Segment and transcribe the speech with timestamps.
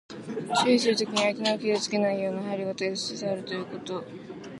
[0.63, 4.03] 注意するときに、相手を傷つけないような配慮が大切であるということ。